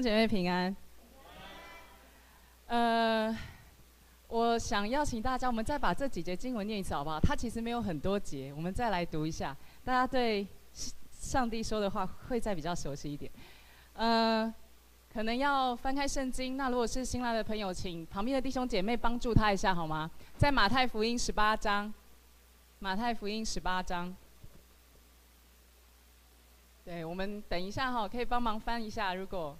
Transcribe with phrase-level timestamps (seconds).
[0.00, 0.74] 姐妹平安。
[2.66, 3.36] 呃，
[4.28, 7.20] 我想邀请大家，我们再把这几节经文念一次，好不好？
[7.20, 10.46] 它其实没有很多节，我们再来读一下，大家对
[11.12, 13.30] 上帝说的话会再比较熟悉一点。
[13.94, 14.52] 呃，
[15.12, 16.56] 可能要翻开圣经。
[16.56, 20.10] 那如果是新来的朋友，请旁边的弟兄姐妹帮助他一下，好吗？
[20.38, 21.92] 在马太福音十八章，
[22.78, 24.14] 马太福音十八章。
[26.84, 29.12] 对，我们等一下哈，可以帮忙翻一下。
[29.14, 29.56] 如果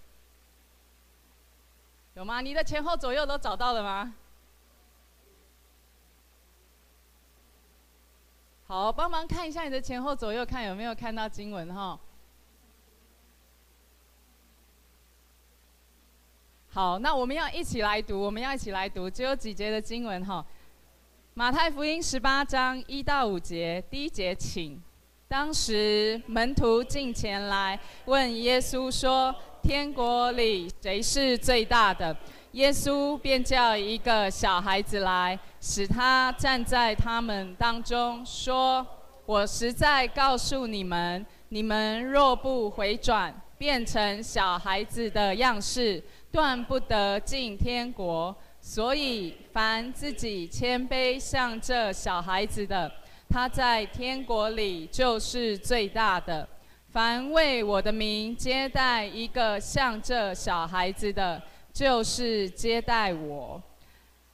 [2.14, 2.40] 有吗？
[2.40, 4.14] 你的前后左右都找到了吗？
[8.66, 11.98] 好，帮忙看一下你的前后左右，看有没有看到经文哈。
[16.72, 20.44] 好，那我们要一起来读，我们要一起来读，只有几节的经文哈。
[21.34, 24.80] 马太福音十八章一到五节，第一节请。
[25.26, 32.16] 当时门徒进前来问耶稣说：“天国里谁是最大的？”
[32.52, 38.84] 耶稣便叫一个小孩子来，使他站在他们当中，说
[39.24, 48.34] ：“我实在告诉你们，你们若不回转，变成小孩子的样式，断不得进天国。
[48.60, 52.90] 所以，凡自己谦卑像这小孩子的，”
[53.30, 56.48] 他在天国里就是最大的。
[56.92, 61.40] 凡为我的名接待一个像这小孩子的，
[61.72, 63.62] 就是接待我。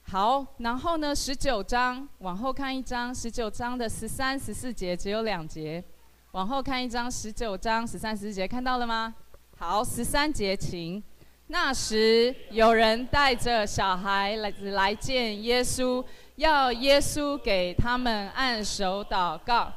[0.01, 5.83] 好，然后呢，十九章往后看一章，十九章的十三、十四节只有两节。
[6.31, 9.13] 往后看一章，十九章十三、十四节看到了吗？
[9.57, 11.03] 好，十三节请。
[11.49, 16.03] 那时有人带着小孩来来见耶稣。
[16.35, 19.73] 要耶稣给他们按手祷告，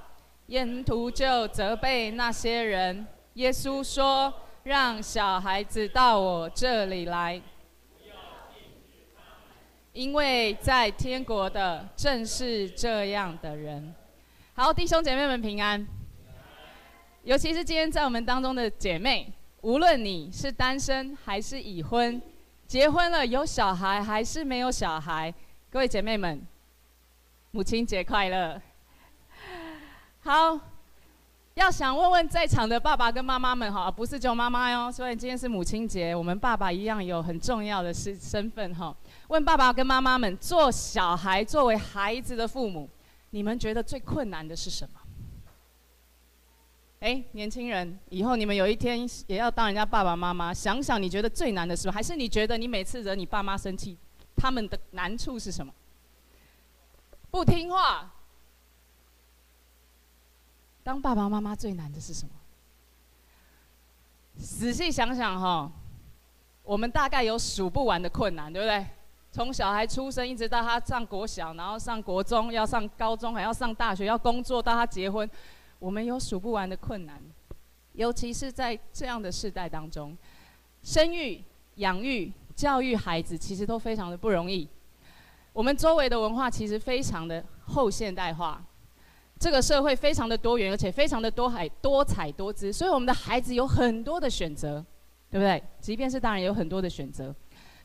[0.50, 3.06] 沿途就责备那些人。
[3.34, 4.34] 耶稣说
[4.64, 7.40] ：“让小孩子到我这里来，
[9.92, 13.94] 因为在天国的正是这样的人。”
[14.55, 15.86] 好，弟兄姐妹们平安。
[17.22, 22.20] 尤其是今天在我们当中的姐妹，无论你是单身还是已婚，
[22.66, 25.33] 结婚了有小孩还是没有小孩。
[25.70, 26.44] 各位姐妹们，
[27.52, 28.60] 母亲节快乐！
[30.23, 30.61] 好，
[31.55, 34.92] 要想问问在场的爸爸跟妈妈们哈，不是只有妈妈哟。
[34.92, 38.95] 所以今天是母亲节，我们爸爸一样有很重要的身身份哈。
[39.29, 42.86] 问爸爸跟妈妈们，做小孩作为孩子的父母，
[43.31, 45.01] 你们觉得最困难的是什么？
[47.01, 51.92] 哎，年轻人，以后你们有一天也要当人家爸爸妈妈，想想你觉得最难的是什么？
[51.95, 53.97] 还是你觉得你每次惹你爸妈生气？
[54.37, 55.73] 他们的难处是什么？
[57.31, 58.13] 不听话。
[60.90, 62.33] 当爸爸妈妈最难的是什么？
[64.36, 65.70] 仔细想想哈，
[66.64, 68.84] 我们大概有数不完的困难，对不对？
[69.30, 75.30] 从小孩出生一直到他上国小，然后上国中，要上高中，还要上大学，要工作，到他结婚，
[75.78, 77.22] 我们有数不完的困难。
[77.92, 80.18] 尤其是在这样的世代当中，
[80.83, 81.40] 生育、
[81.77, 82.33] 养育。
[82.57, 84.68] 教育孩子其实都非常的不容易。
[85.52, 88.62] 我们周围的文化其实非常的后现代化，
[89.40, 94.84] 这个社会非常的多元，而且非常的多海多彩多姿，所以我们的孩子有很多的选择，
[95.30, 95.61] 对不对？
[95.80, 97.34] 即便是大人也有很多的选择，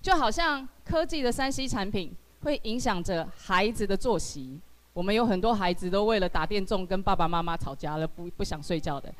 [0.01, 4.59] 就好像科技的三 C 产品会影响着孩子的作息。
[4.93, 9.11] 我们有很多孩子都为了打电动跟爸爸妈妈吵架了，不不想睡觉的。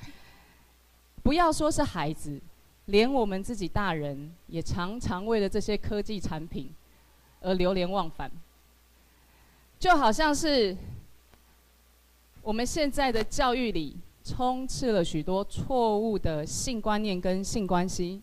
[1.23, 2.39] 不要说是孩子。
[2.87, 6.71] 连我们自己大人也常常为了这些科技产品
[7.41, 8.31] 而流连忘返，
[9.79, 10.77] 就好像是
[12.45, 18.21] 我们现在的教育里充斥了许多错误的性观念跟性关系。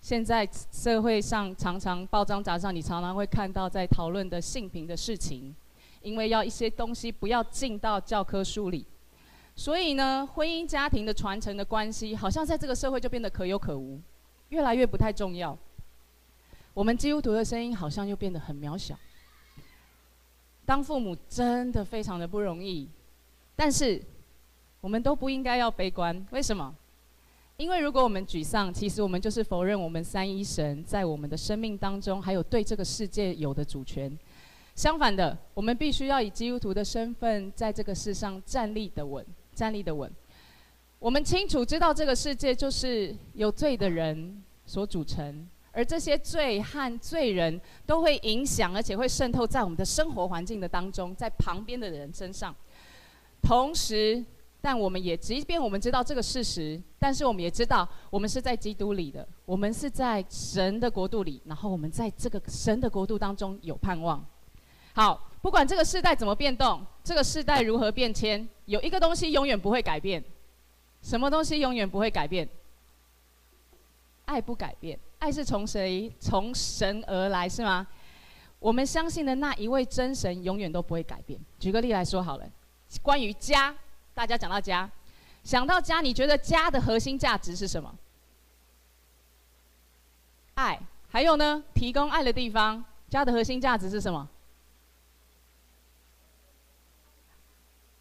[0.00, 5.52] 现在社会上常常报章杂志上，你常常会看到在讨论的性平的事情，
[6.02, 8.86] 因为要一些东西不要进到教科书里。
[9.56, 14.00] 所以呢，婚姻家庭的传承的关系，好像在这个社会就变得可有可无，
[14.50, 15.58] 越来越不太重要。
[16.74, 18.96] 我们基督徒的声音好像又变得很渺小。
[20.64, 22.88] 当父母真的非常的不容易，
[23.58, 24.00] 但是
[24.80, 26.24] 我们都不应该要悲观。
[26.30, 26.72] 为什么？
[27.56, 34.16] 因为如果我们沮丧，其实我们就是否认我们三一神在我们的生命当中，还有对这个世界有的主权。
[34.76, 39.26] 相反的，我们必须要以基督徒的身份，在这个世上站立得稳。
[39.52, 40.08] 站立得稳。
[41.00, 52.54] 我们清楚知道，这个世界就是有罪的人所组成，而这些罪和罪人都会影响，而且会渗透在我们的生活环境的当中，在旁边的人身上。
[53.48, 54.22] 同时，
[54.60, 64.22] 但我们也即便我们知道这个事实，但是我们也知道我们是在基督里的，我们是在神的国度里，然后我们在这个神的国度当中有盼望。
[64.92, 70.22] 好，不管这个世代怎么变动，这个世代如何变迁，有一个东西永远不会改变。
[71.00, 72.46] 什么东西永远不会改变？
[74.26, 76.12] 爱不改变，爱是从谁？
[76.20, 77.86] 从神而来，是吗？
[78.58, 81.40] 我们相信的那一位真神永远都不会改变。
[81.58, 82.44] 举个例来说好了，
[83.02, 83.74] 关于家，
[84.14, 84.90] 大家讲到家，
[85.44, 87.94] 想到家，你觉得家的核心价值是什么？
[90.54, 91.62] 爱，还有呢？
[91.74, 94.28] 提供爱的地方，家的核心价值是什么？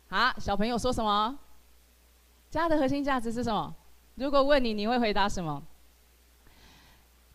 [0.10, 1.38] 啊，小朋友说什么？
[2.50, 3.76] 家的核心价值是什么？
[4.16, 5.62] 如果问你，你会回答什么？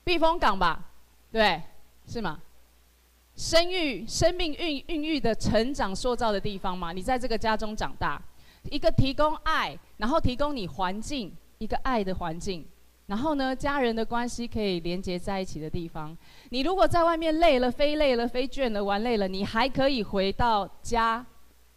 [0.04, 0.82] 避风港吧，
[1.30, 1.62] 对，
[2.08, 2.40] 是吗？
[3.34, 6.92] 生育、生命孕孕育的成长、塑造的地方嘛。
[6.92, 8.20] 你在这个家中长大，
[8.70, 12.64] 一个提供爱，然后提供你环境，一个爱的环境，
[13.06, 16.16] 然后呢，家人的关系可以连接在一起的地方。
[16.50, 21.24] 你如果在外面累了、飞累了、飞倦了、玩累了，你还可以回到家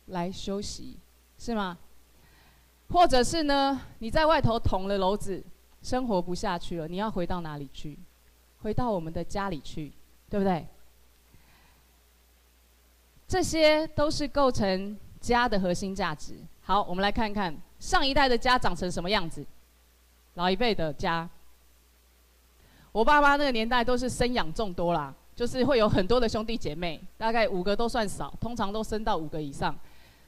[0.08, 0.98] 来休息，
[1.38, 1.78] 是吗？
[2.90, 5.44] 或者是呢，你在外头捅了篓子，
[5.82, 7.98] 生活不下去了，你要回到哪里去？
[8.62, 9.92] 回到我们的家里去，
[10.30, 10.68] 对不对？
[13.28, 16.34] 这些都是构成家的核心价值。
[16.62, 19.46] 好，我们来看看上一代的家长成什么样子。
[20.36, 21.28] 老一辈的家，
[22.92, 29.76] 我爸妈那个年代都是生养众多啦，就是会有很多的兄弟姐妹，大概五个都算少，通常都生到五个以上。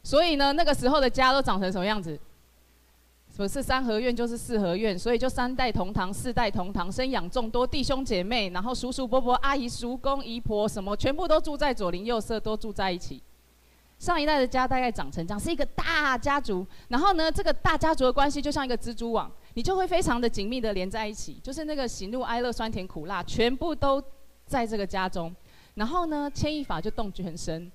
[0.04, 2.18] 所以呢，那个时候的家都长成什么样子？
[3.38, 13.22] 不是三合院就是四合院，所以就三代同堂、四代同堂，生养众多，弟兄姐妹，然后叔叔伯伯、阿姨、叔公、姨婆什么，全部都住在左邻右舍，都住在一起。
[14.00, 16.66] 上一代的家大概长成这样，是一个大家族。
[16.88, 24.02] 然后呢，这个大家族的关系就像一个蜘蛛网，你就会非常的紧密的连在一起，就是那个喜怒哀乐、酸甜苦辣，全部都
[24.48, 25.36] 在这个家中。
[25.76, 27.72] 然后呢，牵一发就动全身。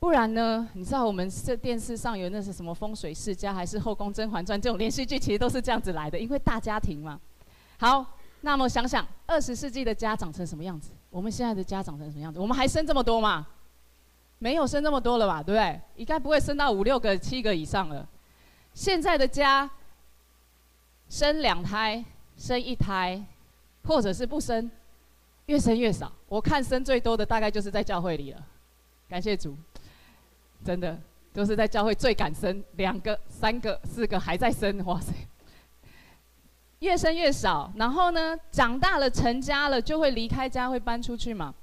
[0.00, 0.68] 不然呢？
[0.74, 7.20] 你知道我们这电视上有那是什么风水世家，还是后宫甄嬛传这种连续剧，其实都是这样子来的，因为大家庭嘛。
[7.78, 8.04] 好，
[8.42, 10.92] 那么想想二十世纪的家长成什么样子？
[11.10, 12.38] 我们现在的家长成什么样子？
[12.38, 13.46] 我们还生这么多吗？
[14.38, 15.42] 没有生这么多了吧？
[15.42, 15.80] 对不对？
[15.96, 18.08] 应该不会生到五六个、七个以上了。
[18.72, 19.68] 现在的家
[21.08, 22.04] 生两胎、
[22.36, 23.20] 生一胎，
[23.82, 24.70] 或者是不生，
[25.46, 26.12] 越生越少。
[26.28, 28.46] 我看生最多的大概就是在教会里了。
[29.08, 29.56] 感谢主。
[30.64, 30.98] 真的
[31.32, 35.12] 都、就是在教会最敢生，两个、三个、四个还在生，哇塞！
[36.80, 41.54] 越生越少，然后呢，长大了成家了就会离开家，会搬出去嘛。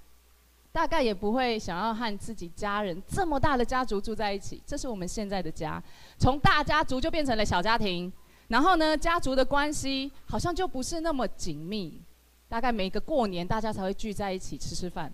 [0.72, 4.62] 大概也不会想要和自己家人这么大的家族住在一起。
[4.66, 5.82] 这是我们现在的家，
[6.18, 8.12] 从大家族就变成了小家庭。
[8.50, 12.02] 然后呢，家族的关系好像就不是那么紧密。
[12.50, 15.10] 大概每个过年大家才会聚在一起吃吃饭。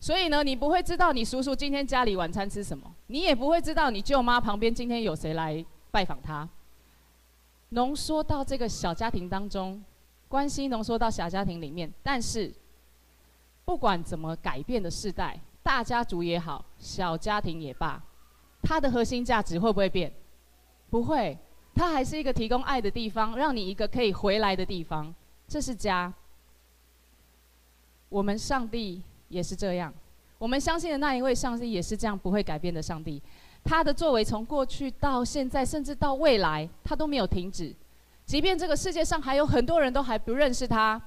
[0.00, 6.48] 所以呢，你不会知道你叔叔今天家里晚餐吃什么，你也不会知道你舅妈旁边今天有谁来拜访他。
[7.68, 9.84] 浓缩到这个小家庭当中，
[10.26, 11.92] 关系浓缩到小家庭里面。
[12.02, 12.50] 但是，
[13.66, 18.02] 不管怎么改变的世代，大家族也好，小家庭也罢，
[18.62, 20.10] 它的核心价值会不会变？
[20.88, 21.38] 不会，
[21.74, 25.14] 它还是一个提供爱的地方，让你一个可以回来的地方。
[25.46, 26.10] 这是家。
[28.08, 29.02] 我们上帝。
[29.30, 29.94] 也是这样，
[30.38, 33.22] 我们相信的那一位上帝也是这样不会改变的上帝，
[33.64, 37.74] 他的作为从过去到现在，甚至到未来，他都没有停止。
[38.26, 41.00] 即便这个世界上还有很多人都还不认识他，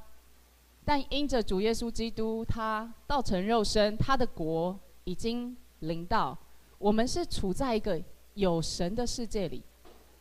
[0.85, 6.37] 但因着主耶稣基督，他道成肉身，他的国已经临到。
[6.77, 8.01] 我们是处在一个
[8.35, 9.61] 有神的世界里，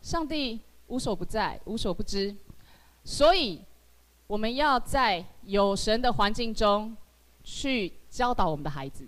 [0.01, 2.35] 上帝无所不在，无所不知，
[3.05, 3.61] 所以
[4.27, 6.97] 我们要在有神的环境中。
[7.43, 9.07] 去教导我们的孩子，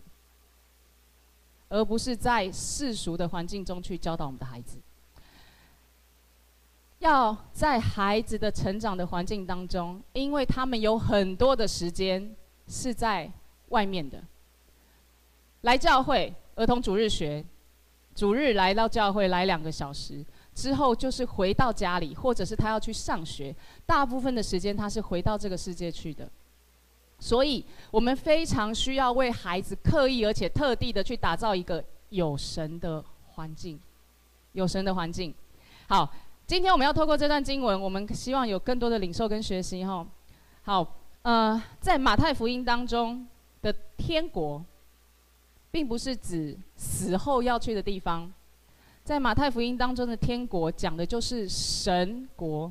[1.69, 4.79] 而不是在世俗的环境中去教导我们的孩子。
[7.01, 12.35] 要在孩子的成长的环境当中，因为他们有很多的时间
[12.67, 13.31] 是在
[13.69, 14.23] 外面的。
[15.63, 17.45] 来教会儿童主日学，
[18.15, 20.25] 主日来到教会来两个小时
[20.55, 26.31] 之后，就是回到家里，或者是他要去上学，大部分的时间他是回到这个世界去的。
[27.25, 33.81] 所以，我们非常需要为孩子刻意而且特地的去打造一个有神的环境，
[34.53, 35.35] 有神的环境。
[35.89, 36.07] 好，
[36.47, 40.07] 今天我们要透过这段经文，我们希望有更多的领受跟学习哈。
[40.65, 40.87] 好，
[41.23, 43.27] 呃，在马太福音当中
[43.63, 44.63] 的天国，
[45.71, 48.31] 并不是指死后要去的地方，
[49.03, 52.71] 在马太福音当中的天国讲的就是神国，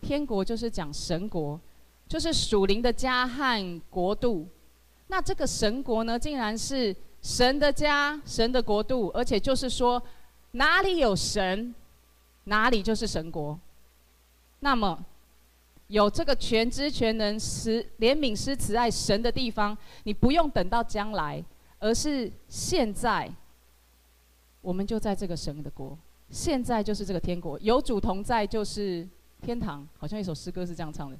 [0.00, 1.60] 天国就是讲神国，
[2.08, 4.46] 就是属灵的家和国度。
[5.08, 10.02] 那这个神国呢，竟然是神的家、神的国度，而且就是说，
[10.52, 11.74] 哪里有神，
[12.44, 13.58] 哪里就是神国。
[14.60, 15.04] 那么，
[15.88, 21.44] 有这个全知全能、慈怜悯施慈爱神的地方，你不用等到将来，
[21.78, 23.30] 而是现在。
[24.60, 25.96] 我们就在这个神的国，
[26.28, 29.08] 现在就是这个天国，有主同在就是
[29.40, 29.86] 天堂。
[29.96, 31.16] 好像一首诗歌是这样唱的。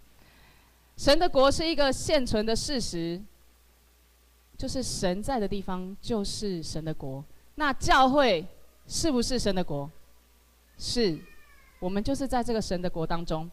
[0.97, 3.21] 神的国是一个现存的事实，
[4.57, 7.23] 就是神在的地方就是神的国。
[7.57, 8.47] 那教会
[8.87, 9.91] 是不是神的国？
[10.79, 11.19] 是，
[11.79, 13.51] 我们就是在这个神的国当中。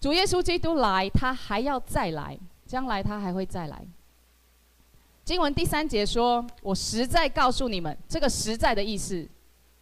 [0.00, 3.82] 主耶稣基督来，他还要再来，将来他还会再来。
[5.24, 9.28] 经文第三节说：“我实在告诉你们，这个实在的意思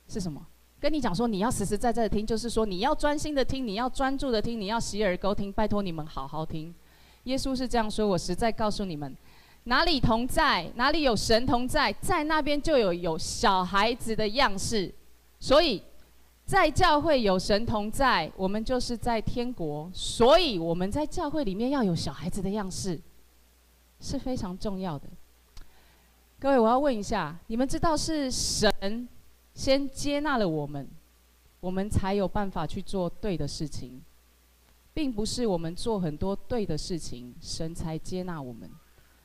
[0.08, 0.44] 是什么？
[0.78, 5.52] 跟你讲说，你要实实在在的听，就是说你要专心的听，你要专注的听，你要洗耳恭听。
[5.52, 6.74] 拜托你们好好听。
[7.24, 9.16] 耶稣是这样说：我实在告诉你们，
[9.64, 14.94] 哪里同在，哪里有神同在，在那边就有有小孩子的样式。
[15.40, 15.82] 所以，
[16.44, 19.90] 在教会有神同在，我们就是在天国。
[19.92, 23.00] 所以我们在教会里面要有小孩子的样式，
[24.00, 25.08] 是非常重要的。”
[26.38, 29.08] 各位，我要问一下，你们知道是神
[29.56, 30.86] 先接纳了我们，
[31.60, 34.02] 我们才有办法去做对的事情，
[34.92, 38.70] 并不是我们做很多对的事情，神才接纳我们。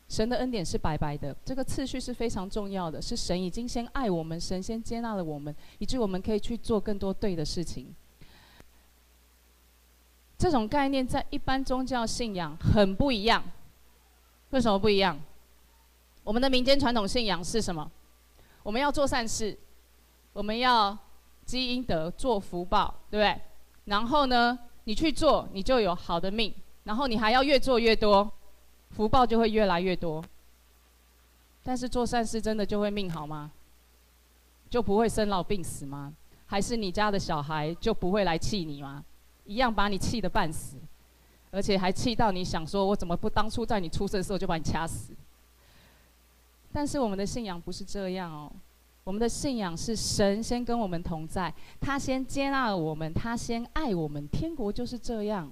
[0.07, 7.93] 神的恩典是白白的，这个次序是非常重要的，是神已经先爱我们，神先接纳了我们，以致我们可以去做更多对的事情。
[10.37, 13.43] 这种概念在一般宗教信仰很不一样，
[14.51, 15.19] 为什么不一样？
[16.23, 17.91] 我们的民间传统信仰是什么？
[18.63, 19.57] 我们要做善事，
[20.33, 20.97] 我们要
[21.45, 23.41] 积阴德、做福报，对不对？
[23.85, 28.31] 然后呢，你去做，你就有好的命，然后你还要越做越多，
[28.91, 30.23] 福报就会越来越多。
[31.63, 33.51] 但是做善事真的就会命好吗？
[34.69, 36.13] 就不会生老病死吗？
[36.45, 39.03] 还是你家的小孩就不会来气你吗？
[39.45, 40.77] 一样把你气得半死，
[41.49, 45.13] 而且还气到你想说：我怎么不当初在你出生的时候就把你掐死？
[46.71, 48.51] 但是我们的信仰不是这样哦，
[49.03, 54.27] 我们的信仰是神先跟我们同在，他先接纳了我们，他先爱我们。
[54.27, 55.51] 天国就是这样，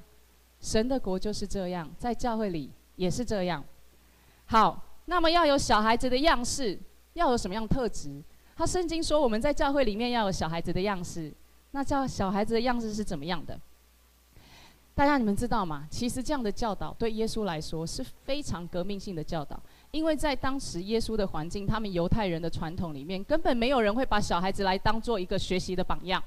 [0.62, 3.64] 神的国就是这样，在教会里也是这样。
[4.46, 6.80] 好，那么要有小孩子的样式，
[7.14, 8.22] 要有什么样的特质？
[8.56, 11.34] 他圣经说我们在教会里面要有小孩子的样式，
[11.72, 13.60] 那叫小孩子的样式是怎么样的？
[14.94, 15.88] 大家你们知道吗？
[15.90, 19.58] 其实这样的教导对耶稣来说是非常革命性的教导。
[19.92, 26.24] 因为在当时耶稣的环境，他们犹太人的传统里面，根本没有人会把小孩子来当做一个学习的榜样，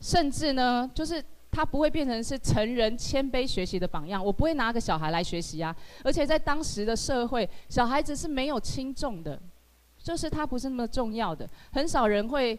[0.00, 4.24] 甚至呢，就是他不会变成是成人谦卑学习的榜样。
[4.24, 9.38] 我不会拿个小孩来学习啊，而且在当时的社会，小孩子是没有轻重的，
[9.98, 12.58] 就是他不是那么重要的，很少人会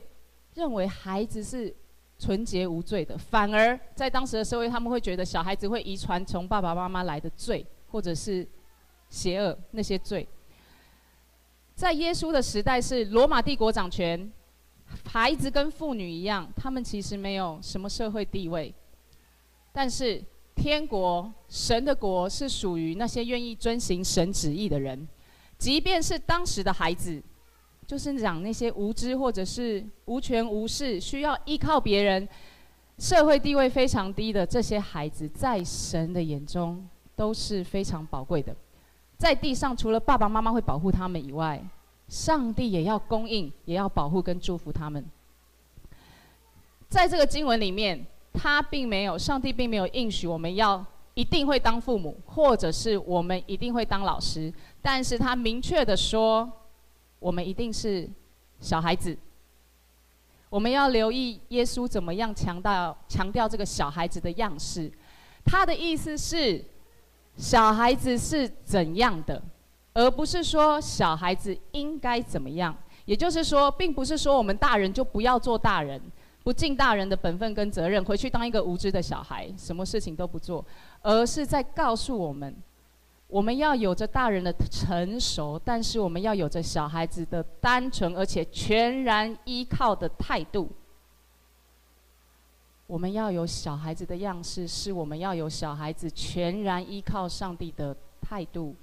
[0.53, 1.74] 认为孩子是
[2.19, 8.48] 纯洁无罪的，反而在当时的社会，他们会觉得小孩子会遗传从爸爸妈妈来的罪，或者是。
[9.09, 10.27] 邪恶那些罪，
[11.74, 14.31] 在耶稣的时代是罗马帝国掌权，
[15.05, 18.74] 孩子跟妇女一样，他们其实没有什么社会地位。
[19.71, 20.24] 但是
[20.55, 25.07] 天国神的国是属于那些愿意遵行神旨意的人，
[25.57, 27.21] 即便是当时的孩子，
[27.85, 32.27] 就是讲那些无知或者是无权无势、需要依靠别人、
[33.00, 38.55] 社会地位非常低的这些孩子，在神的眼中都是非常宝贵的。
[39.25, 41.60] 在地上，除了爸爸妈妈会保护他们以外，
[42.08, 45.03] 上帝也要供应，也要保护跟祝福他们。
[46.88, 56.48] 在这个经文里面，他并没有，上帝并没有应许我们要一定会当父母，或者是我们一定会当老师，但是他明确的说，
[57.17, 58.08] 我们一定是
[58.60, 59.17] 小孩子。
[60.51, 64.91] 我们要留意耶稣怎么样强调强调这个小孩子的样式，
[65.44, 66.63] 他的意思是。
[67.38, 69.42] 小孩子是怎样的，
[69.94, 72.75] 而不是说小孩子应该怎么样。
[73.06, 76.01] 也就是说，并不是说我们大人就不要做大人，
[76.44, 80.65] 不尽大人的本分跟责任，回去当一个无知的小孩，什么事情都不做，
[81.01, 82.56] 而是在告诉我们，
[83.27, 90.68] 我们要有着大人的成熟，但是我们要有着小孩子的单纯，而且全然依靠的态度。
[92.88, 98.75] 我们要有小孩子的样式，是我们要有小孩子全然依靠上帝的态度。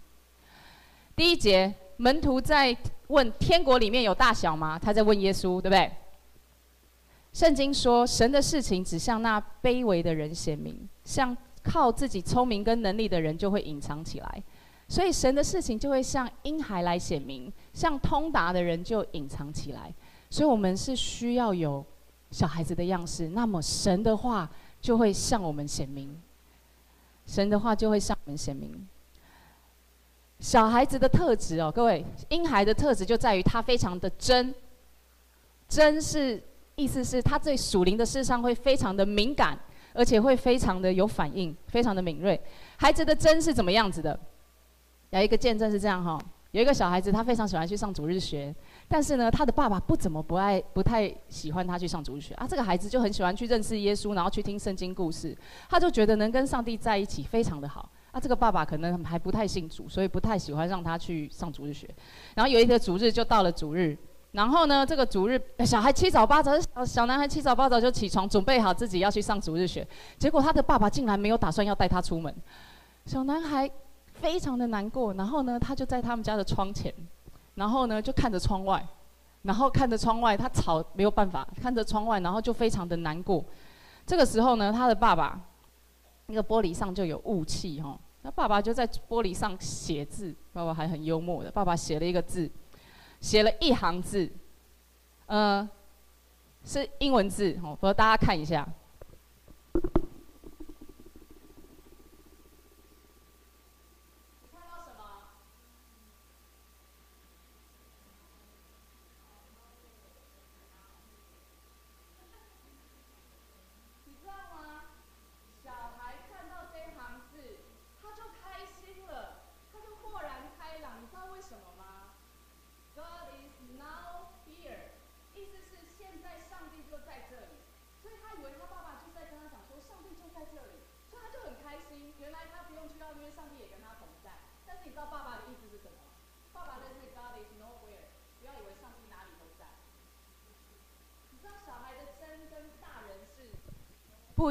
[1.15, 2.77] 第一节，门徒在
[3.09, 4.79] 问天国里面有大小吗？
[4.79, 5.91] 他在问耶稣，对不对？
[7.33, 14.43] 圣经说，神的事情只向那卑微的人显明，向靠自己聪明跟能力的人就会隐藏起来。
[14.89, 19.95] 所以神的事情就会向婴孩来显明，向通达的人就隐藏起来。
[20.29, 21.85] 所以我们是需要有
[22.33, 26.21] 小孩子的样式，那么神的话就会向我们显明。
[27.25, 28.89] 神的话就会向我们显明。
[30.41, 34.53] 小孩子的特质哦，各位，婴孩的特质就在于他非常的真，
[35.69, 36.43] 真是。
[36.75, 39.57] 意思是，他对属灵的事上会非常的敏感，
[39.93, 42.41] 而且会非常的有反应，非常的敏锐。
[42.79, 44.19] 孩子的真是怎么样子的？
[45.11, 46.19] 有一个见证是这样哈，
[46.53, 48.53] 有一个小孩子，他非常喜欢去上主日学，
[48.93, 52.47] 但是呢，他的爸爸不怎么不爱，不太喜欢他去上主日学啊。
[52.47, 55.35] 这个孩子就很喜欢去认识耶稣，然后去听圣经故事，
[55.67, 58.21] 他就觉得能跟上帝在一起非常的好啊。
[58.21, 61.89] 这个爸爸可能还不太信主，所以不太喜欢让他去上主日学。
[62.35, 63.97] 然后有一天主日就到了主日。
[64.33, 69.87] 然后呢，这个主日，小孩七早八早，小小男孩七早八早就起床，准备好自己要去上主日学。
[70.19, 72.35] 结果他的爸爸竟然没有打算要带他出门，
[73.07, 73.71] 小男孩
[74.13, 75.15] 非常的难过。
[75.15, 76.93] 然后呢，他就在他们家的窗前，
[77.55, 78.87] 然后呢就看着窗外，
[79.43, 83.45] 然后看着窗外，他吵没有办法，看着窗外，然后就非常的难过。
[84.07, 85.41] 这个时候呢，他的爸爸
[86.27, 92.51] 那个玻璃上就有雾气哈，那爸爸就在玻璃上写字，爸爸还很幽默的，爸爸写了一个字。
[93.21, 94.29] 写了一行字，
[95.27, 95.69] 呃，
[96.65, 98.69] 是英文字，哦，不过大家看一下。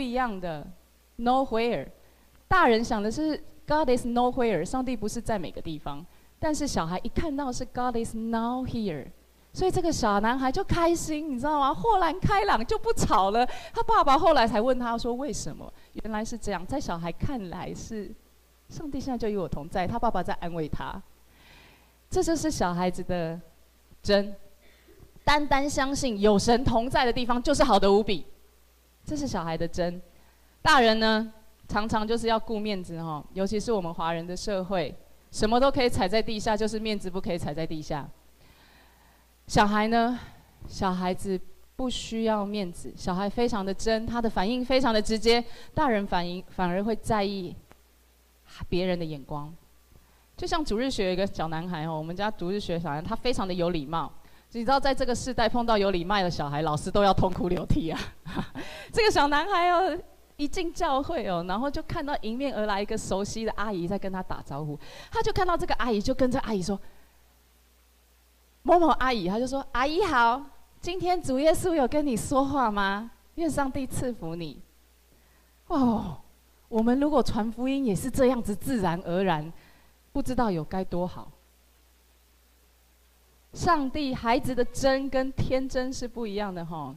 [0.01, 0.65] 不一样的
[1.19, 1.85] ，nowhere。
[2.47, 3.37] 大人想的是
[3.67, 6.03] God is nowhere，上帝不是在每个地方。
[6.39, 9.05] 但是小孩一看到是 God is now here，
[9.53, 11.71] 所以这个小男孩就开心，你知道吗？
[11.71, 13.47] 豁然开朗，就不吵了。
[13.71, 18.11] 他爸爸后来才问他说：“为什么？”原来是这样，在小孩看来是
[18.69, 20.99] 上帝现在就与我同在，他爸爸在安慰他。
[22.09, 23.39] 这就是小孩子的
[24.01, 24.35] 真，
[25.23, 28.25] 单单相信有神同在的地方就是好的无比。
[29.05, 30.01] 这是小孩的真，
[30.61, 31.31] 大人呢，
[31.67, 34.95] 常常就是要顾面子哈，尤其是我们华人的社会，
[35.31, 38.07] 什么都可以踩在地下，就是面子不可以踩在地下。
[39.47, 40.17] 小孩呢，
[40.67, 41.39] 小孩子
[41.75, 47.55] 不需要面子，小孩非常的真，他的反应非常的直接，大人反应反而会在意
[48.69, 49.53] 别人的眼光。
[50.37, 54.11] 就像主日学有一个小男孩哦，我们家主日学小孩，他非常的有礼貌。
[54.53, 57.99] 你知道，在这个世代碰到有礼貌的小孩，老师都要痛哭流涕啊！
[58.91, 59.97] 这个小男孩哦，
[60.37, 64.77] 一进教会哦，然后就看到迎面而来一个熟悉的阿姨在跟他打招呼，
[65.11, 66.79] 他就看到这个阿姨，就跟这阿姨说
[68.63, 70.41] ：“某某阿姨。”他就说：“阿姨好，
[70.81, 73.11] 今天主耶稣有跟你说话吗？
[73.35, 74.61] 愿上帝赐福你。”
[75.67, 76.17] 哦，
[76.67, 79.51] 我们如果传福音也是这样子自然而然，
[80.11, 81.31] 不知道有该多好。
[83.53, 86.95] 上帝孩子的真跟天真是不一样的哈，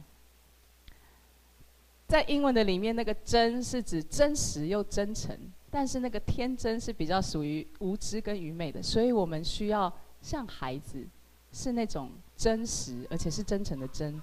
[2.07, 5.35] 在英文的里面，那个真是指真实又真诚，
[5.71, 9.91] 但是那个天真是比较属于无知跟愚昧的，所以我们需要
[10.21, 11.03] 像孩子，
[11.51, 14.21] 是那种真实而且是真诚的真。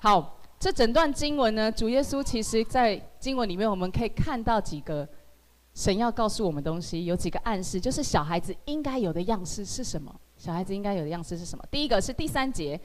[0.00, 5.08] 好，这整段经文呢，主耶稣其实在经文里面我们可以看到几个
[5.74, 10.12] 神要告诉我们东西，有几个暗示，就是小孩子应该有的样式是什么。
[10.36, 11.64] 小孩子应该有的样式是什么？
[11.70, 12.78] 第一个是第三节，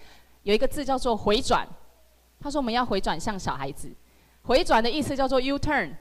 [0.43, 1.67] 有一个字叫做回转。
[2.39, 3.91] 他说我们要回转向小孩子。
[4.47, 5.91] 回转的意思叫做 U turn。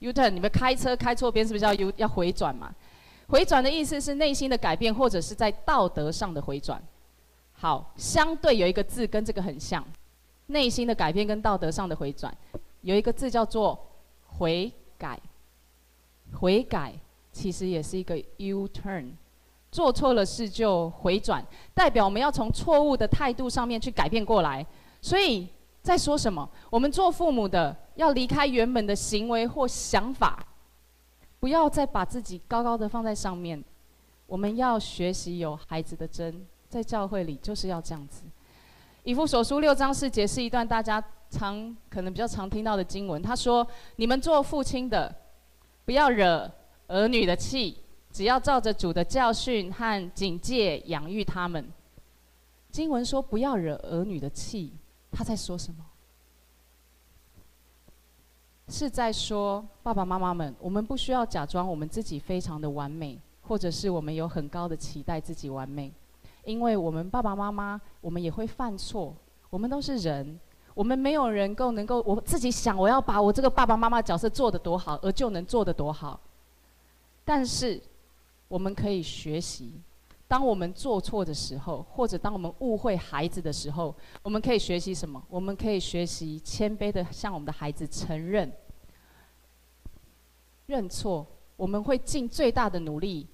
[0.00, 2.70] U turn，你们开车开错边是不是叫 U 要回转嘛？
[3.28, 6.80] 回转的意思是内心的改变，或者是在道德上的回转。
[7.54, 9.82] 好，相对有一个字跟这个很像，
[10.48, 12.36] 内心的改变跟道德上的回转，
[12.82, 13.78] 有一个字叫做
[14.26, 15.18] 悔改。
[16.34, 16.92] 悔改
[17.32, 19.12] 其实也是一个 U turn。
[19.72, 24.64] 做错了事就回转，代表我们要从错误的态度上面去改变过来。
[25.00, 25.48] 所以
[25.82, 26.46] 在说什么？
[26.68, 30.46] 我们做父母的要离开原本的行为或想法，
[31.40, 33.62] 不要再把自己高高的放在上面。
[34.26, 38.24] 我们要学习有孩子的真，在教会里就是要这样子。
[39.04, 43.22] 以弗所书六章四节是一段大家常可能比较常听到的经文。
[43.22, 43.64] 他说
[43.96, 45.14] ：“你们做父亲的，
[45.84, 46.50] 不要惹
[46.88, 47.78] 儿女的气，
[48.10, 51.64] 只要照着主的教训和警戒养育他们。”
[52.72, 54.74] 经文说：“不要惹儿女的气。”
[55.12, 55.85] 他在说什么？
[58.68, 65.92] 是在说爸爸妈妈们，我们不需要假装我们自己非常的完美，或者是我们有很高的期待自己完美，
[66.44, 69.14] 因为我们爸爸妈妈，我们也会犯错，
[69.50, 70.38] 我们都是人，
[70.74, 76.18] 我们没有人够能够我自己想我要把我这个爸爸妈妈角色做得多好，而就能做得多好。
[77.24, 77.80] 但是
[78.48, 79.80] 我们可以学习。
[80.28, 85.22] 当我们做错的时候，或者当我们误会孩子的时候，我们可以学习什么？
[85.28, 88.52] 我们可以学习谦卑的向我们的孩子承认、
[90.66, 91.26] 认错。
[91.56, 93.26] 我们会尽最大的努力，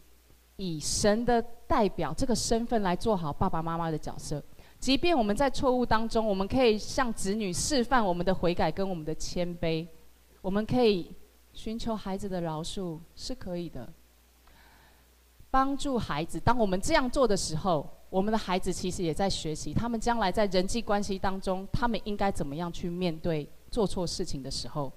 [0.56, 4.40] 以神的代表这个身份来做好爸爸妈妈的角色。
[4.78, 9.86] 即便我们在错误当中，我们可以向子女示范我们的悔改跟我们的谦卑。
[10.40, 11.10] 我们可以
[11.52, 13.92] 寻求孩子的饶恕，是可以的。
[15.52, 19.74] 帮助孩子，当我们这样做的时候，我们的孩子其实也在学习。
[19.74, 24.90] 他们将来在人际关系当中，他们应该怎么样去面对做错事情的时候？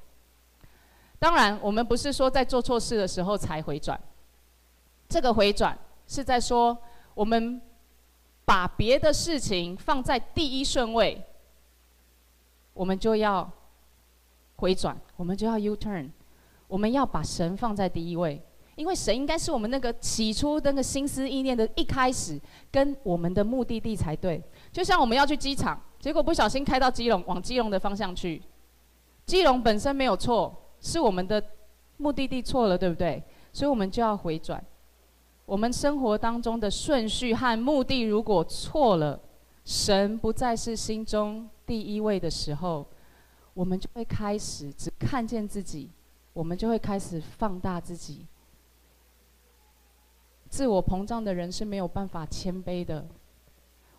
[1.20, 4.00] 当然，我们不是说在做错事的时候才回转。
[5.10, 6.78] 这个回转是在说，
[7.14, 7.62] 我们
[8.46, 11.22] 把别的事情放在第一顺位，
[12.74, 13.52] 我们就要
[14.56, 16.12] 回转，我们就要 U turn，
[16.70, 18.42] 我们要把神放在第一位。
[18.76, 22.40] 因为神应该是我们那个起初那个心思意念的一开始，
[22.72, 24.44] 跟我们的目的地才对。
[24.72, 28.42] 就像我们要去机场，结果不小心开到基隆，往基隆的方向去。
[29.26, 31.42] 基隆本身没有错，是我们的
[31.98, 33.24] 目的地错了，对不对？
[33.54, 34.64] 所以我们就要回转。
[35.46, 39.20] 我们生活当中的顺序和目的如果错了，
[39.64, 42.86] 神不再是心中第一位的时候，
[43.54, 45.90] 我们就会开始只看见自己，
[46.34, 48.26] 我们就会开始放大自己。
[50.56, 53.06] 自我膨胀的人是没有办法谦卑的。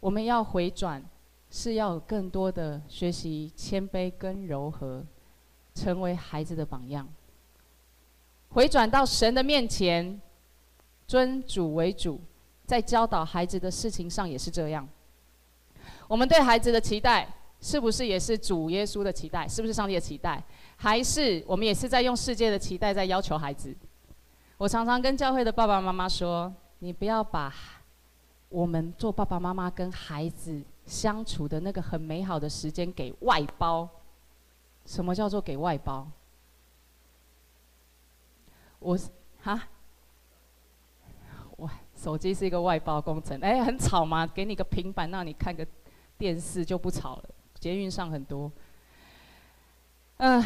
[0.01, 1.05] 我们要回转，
[1.51, 5.05] 是要有更多的学习谦卑跟柔和，
[5.75, 7.07] 成为孩子的榜样。
[8.49, 10.19] 回转到神的面前，
[11.07, 12.19] 尊主为主，
[12.65, 14.89] 在教导孩子的事情上也是这样。
[16.09, 17.29] 我们对孩子的期待，
[17.61, 19.47] 是不是也是主耶稣的期待？
[19.47, 20.43] 是不是上帝的期待？
[20.77, 23.77] 还是我们也是在用世界的期待在要求孩子？
[24.59, 27.55] 我常常跟教会的爸爸妈妈说：“你不要把
[28.49, 33.87] 我们做爸爸妈妈跟孩子相处的那个很美好的时间给外包。
[34.87, 36.09] 什么叫做给外包？
[38.79, 38.99] 我
[39.43, 39.63] 哈，
[41.57, 43.39] 我手机是一个外包工程。
[43.43, 44.27] 哎，很吵吗？
[44.27, 45.67] 给你个平板让你看个
[46.17, 47.25] 电视就不吵了。
[47.61, 48.51] 捷运上很多，
[50.17, 50.43] 嗯。”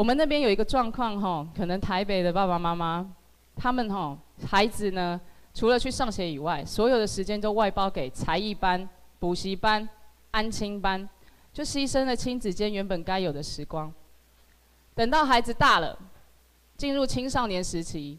[0.00, 3.06] 我们那边有一个状况哈，可能台北的爸爸妈妈，
[3.54, 5.20] 他们哈孩子呢，
[5.52, 9.86] 除了去上学以外，所有的时间都外包给才艺班、补习班、
[10.30, 11.06] 安亲班，
[11.52, 13.92] 就牺牲了亲子间原本该有的时光。
[14.94, 15.98] 等到孩子大了，
[16.78, 18.18] 进入青少年时期，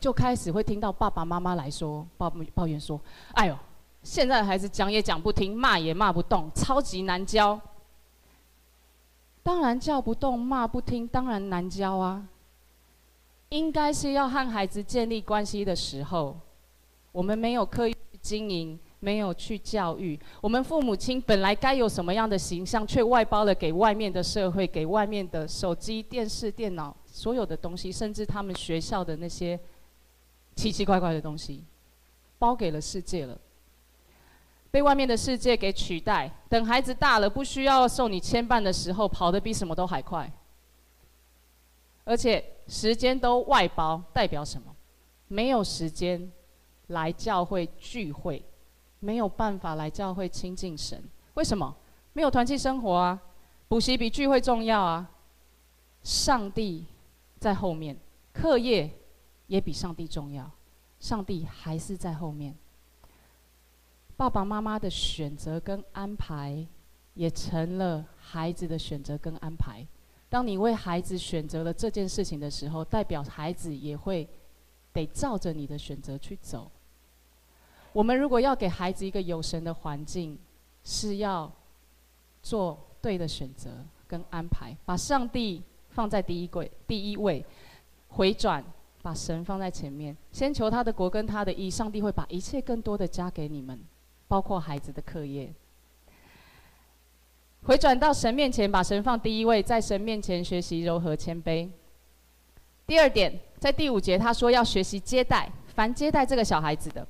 [0.00, 3.00] 就开始会听到爸爸妈妈来说抱抱怨说
[3.34, 3.56] ：“哎呦，
[4.02, 7.60] 现在的孩子讲也讲不听，骂也骂不动，超级难教。”
[9.44, 12.26] 当然叫不动，骂不听，当然难教啊。
[13.50, 16.36] 应该是要和孩子建立关系的时候，
[17.12, 20.18] 我们没有刻意经营，没有去教育。
[20.40, 29.60] 我们父母亲本来该有什么样的形象，却外包了给外面的社会，给外面的手机、电视、电脑所有的东西，甚至他们学校的那些
[30.56, 31.62] 奇奇怪怪的东西，
[32.38, 33.38] 包给了世界了。
[34.74, 36.28] 被外面的世界给取代。
[36.48, 40.28] 等孩子大了，不需要受你牵绊的时候，跑得比什么都还快。
[42.02, 44.74] 而且时间都外包，代表什么？
[45.28, 46.28] 没有时间
[46.88, 48.44] 来教会聚会，
[48.98, 51.00] 没有办法来教会亲近神。
[51.34, 51.72] 为什么？
[52.12, 53.22] 没有团契生活啊！
[53.68, 55.08] 补习比聚会重要啊！
[56.02, 56.84] 上帝
[57.38, 57.96] 在后面，
[58.32, 58.90] 课业
[59.46, 60.50] 也比上帝重要。
[60.98, 62.56] 上帝还是在后面。
[64.16, 66.66] 爸爸妈妈的选择跟安排，
[67.14, 69.84] 也成了孩子的选择跟安排。
[70.28, 74.28] 当你为孩子选择了这件事情的时候，代表孩子也会
[74.92, 76.70] 得照着你的选择去走。
[77.92, 80.38] 我们如果要给孩子一个有神的环境，
[80.82, 81.50] 是要
[82.42, 83.70] 做对的选择
[84.06, 87.44] 跟安排，把上帝放在第一位，第一位，
[88.08, 88.64] 回转
[89.02, 93.78] 把神放在前面，先求他的国跟他的义，上帝会把一切更多的加给你们，
[94.34, 95.48] 包括孩子的课业。
[97.62, 101.70] 回转到神面前，把神放第一位，在神面前学习柔和谦卑。
[102.84, 107.06] 第二点，在第五节他说要学习接待，凡接待这个小孩子的，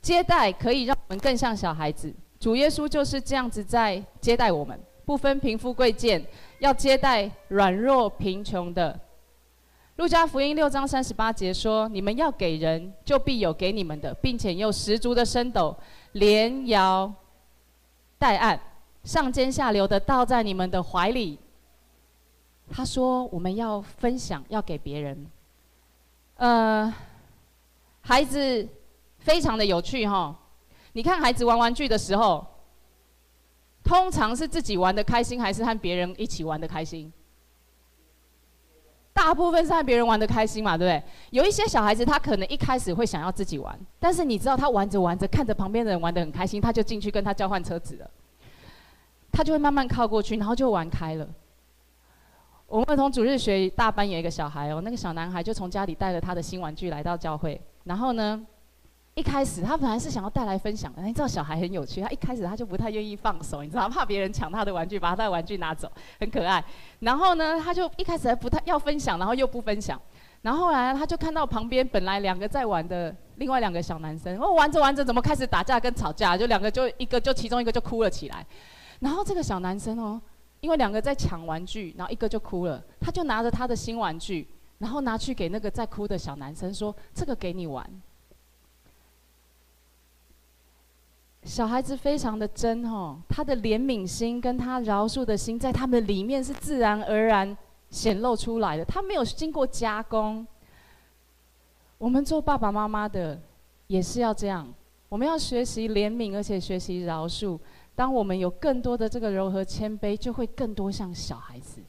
[0.00, 2.10] 接待可以让我们更像小孩子。
[2.40, 6.24] 主耶稣就是这样子在接待我们，不分贫富贵贱，
[6.60, 8.98] 要接待软弱贫穷的。
[9.96, 15.76] 路加福音六章三十八节说：“你们要给人，就必有给你们的，并且用十足的升斗，
[16.14, 17.14] 连摇
[18.18, 18.58] 带按，
[19.04, 21.38] 上尖下流的倒在你们的怀里。”
[22.70, 25.26] 他说：“我们要分享，要给别人。”
[26.36, 26.92] 呃，
[28.00, 28.66] 孩子
[29.18, 30.34] 非常的有趣哈。
[30.92, 32.44] 你看孩子玩玩具的时候，
[33.84, 37.12] 通常是自己玩得开心，还是和别人一起玩得开心？
[39.14, 41.02] 大部分是和别人玩的开心嘛，对不对？
[41.30, 48.10] 有一些小孩子，他可能一开始会想要自己玩，但是你知道，他玩着玩着，看着旁边的人玩得很开心，他就进去跟他交换车子了。
[49.30, 51.26] 他就会慢慢靠过去，然后就玩开了。
[52.66, 58.44] 我们儿童主日学大班有一个小孩哦，那个小男孩就从家里带了他的新玩具来到教会，然后呢，
[59.14, 66.62] 一开始他本来是想要带来分享的，你知道小孩很有趣，他一开始他就不太愿意放手，你知道， 怕别人抢他的玩具，把他的玩具拿走，很可爱。
[66.98, 70.00] 然后呢，他就一开始还不太要分享，然后又不分享。
[70.42, 78.44] 然后后来他就看到旁边本来两个在玩的另外两个小男生，哦，玩着玩着怎么开始打架跟吵架，就两个就一个就其中一个就哭了起来。
[78.98, 80.20] 然后这个小男生哦，
[80.60, 84.48] 因为两个在抢玩具，然后一个就哭了，他就拿着他的新玩具，
[84.78, 87.88] 然后拿去给那个在哭的小男生说：“这个给你玩。”
[91.44, 97.56] 小孩子非常的真哦，他的怜悯心跟他饶恕的心，在他们里面是自然而然
[97.90, 100.46] 显露出来的，他没有经过加工。
[101.98, 103.40] 我们做爸爸妈妈的
[103.86, 104.66] 也是要这样，
[105.08, 107.58] 我们要学习怜悯，而且学习饶恕。
[107.94, 111.80] 当我们有更多的这个柔和谦卑，就会更多像小孩子。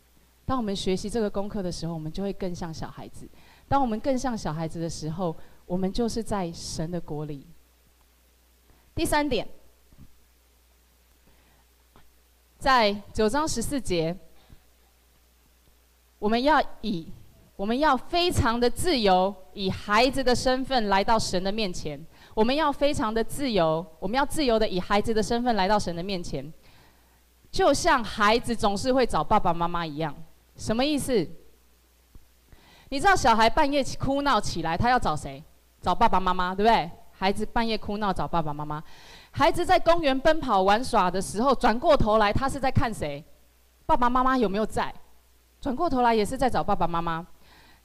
[0.46, 3.28] 当我们学习这个功课的时候，我们就会更像小孩子。
[3.68, 7.48] 当我们更像小孩子的时候，我们就是在神的国里。
[8.96, 9.46] 第三点，
[12.58, 14.16] 在九章十四节，
[16.18, 17.06] 我们要以
[17.58, 22.00] 我们要非常的自由，以孩子的身份来到神的面前。
[22.34, 26.50] 我们要非常的自由，我们要自由的以孩子的身份来到神的面前，
[27.52, 30.16] 就像孩子总是会找爸爸妈妈一样。
[30.56, 31.14] 什么意思？
[32.88, 35.44] 你知道小孩半夜哭闹起来，他要找谁？
[35.82, 36.90] 找爸爸妈妈，对不对？
[37.18, 38.84] 孩子半夜哭闹找爸爸妈妈，
[39.32, 43.24] 孩子在公园奔跑玩耍的时候，转过头来，他是在看谁？
[43.86, 44.94] 爸爸妈妈有没有在？
[45.62, 47.26] 转过头来也是在找爸爸妈妈。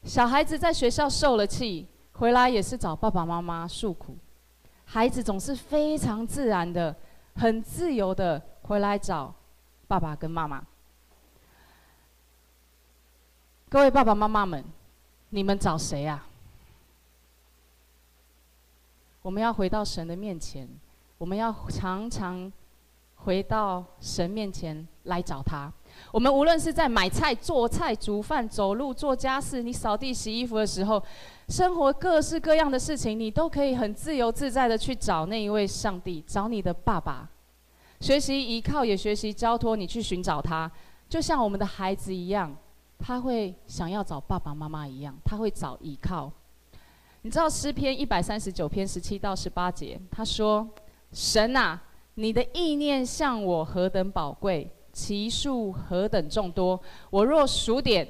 [0.03, 4.17] 小孩子在学校受了气，回来也是找爸爸妈妈诉苦。
[4.85, 6.95] 孩子总是非常自然的、
[7.37, 9.33] 很自由的回来找
[9.87, 10.63] 爸爸跟妈妈。
[13.69, 14.65] 各位爸爸妈妈们，
[15.29, 16.27] 你们找谁啊？
[19.23, 20.69] 我们要回到神的面前，
[21.19, 22.51] 我们要常常
[23.17, 25.71] 回到神面前来找他。
[26.11, 31.03] 我们无论是在买菜、做菜、煮饭、走路、做家事，你扫地、洗衣服的时候，
[31.49, 37.29] 生活各式各样的事情，你都可以很自由自在的去找那一位上帝，找你的爸爸，
[38.01, 40.71] 学习依靠，也学习交托，你去寻找他，
[41.09, 42.57] 就像我们的孩子一样，
[42.99, 46.33] 他会想要找爸爸妈妈一样，他会找依靠。
[47.23, 50.67] 你知道诗篇一百三十九篇十七到十八节，他说
[51.13, 51.79] ：“神啊，
[52.15, 56.81] 你的意念向我何等宝贵，其数何等众多。
[57.11, 58.09] 我若数点，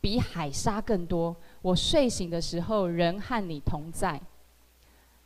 [0.00, 1.34] 比海沙更多。
[1.60, 4.20] 我睡醒的时候，仍和你同在。”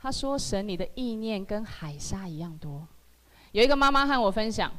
[0.01, 2.89] 他说：“神，你的意念跟海沙一样多。”
[3.53, 4.73] 有一个妈妈和我分享，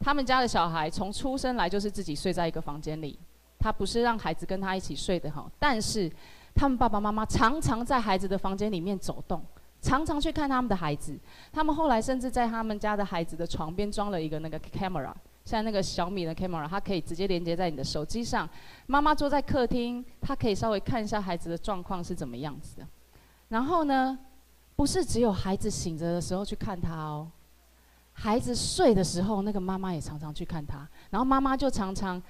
[0.00, 3.16] 他们家的小孩从出生来就是自己睡在一个房间里，
[3.60, 6.10] 他不是让孩子跟他一起睡的哈，但是。
[6.54, 9.44] 他们爸爸妈妈常常在孩子的房间里面走动，
[9.82, 11.18] 常常去看他们的孩子。
[11.52, 15.12] 他们后来甚至在他们家的孩子的床边装了一个那个 camera，
[15.44, 18.48] 像那个小米的 camera，它可以直接连接在你的手机上。
[18.86, 22.86] 妈妈坐在客厅，她可以稍微看一下孩子的状况是怎么样子的。
[23.48, 24.16] 然后呢，
[24.76, 27.28] 不是只有孩子醒着的时候去看他哦，
[28.12, 30.88] 孩子睡的时候，那个妈妈也常常去看他。
[31.10, 32.22] 然后妈妈就常常。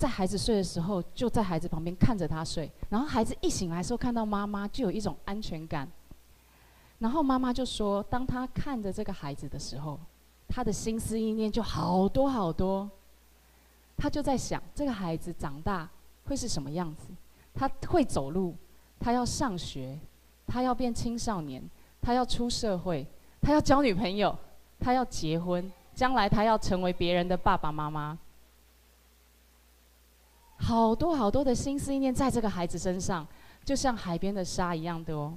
[0.00, 2.72] 在孩子睡的时候，就在孩子旁边看着他睡。
[2.88, 5.86] 然后孩子一醒来的时候，看到妈妈，就有一种安全感。
[7.00, 10.00] 然后妈妈就说：“当他看着这个孩子的时候，
[10.48, 12.88] 他的心思意念就好多好多。
[13.98, 15.86] 他就在想，这个孩子长大
[16.24, 17.08] 会是什么样子？
[17.52, 18.56] 他会走路，
[18.98, 19.98] 他要上学，
[20.46, 21.62] 他要变青少年，
[22.00, 23.06] 他要出社会，
[23.42, 24.34] 他要交女朋友，
[24.78, 28.18] 他要结婚，将来他要成为别人的爸爸妈妈。
[30.62, 33.26] 好多好多的心思意念在这个孩子身上，
[33.64, 35.36] 就像海边的沙一样的哦。